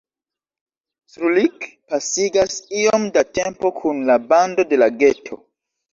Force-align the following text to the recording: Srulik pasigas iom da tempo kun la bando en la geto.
Srulik 1.15 1.67
pasigas 1.93 2.57
iom 2.81 3.07
da 3.19 3.25
tempo 3.41 3.71
kun 3.83 4.03
la 4.11 4.17
bando 4.33 4.67
en 4.71 4.83
la 4.87 4.93
geto. 5.05 5.39